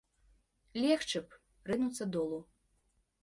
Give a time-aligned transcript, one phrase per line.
[0.85, 1.41] Легчы б,
[1.71, 2.39] рынуцца долу.